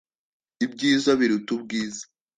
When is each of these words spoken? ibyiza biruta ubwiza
ibyiza 0.65 1.11
biruta 1.19 1.49
ubwiza 1.57 2.03